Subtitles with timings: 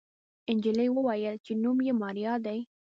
[0.55, 2.59] نجلۍ وويل چې نوم يې ماريا دی.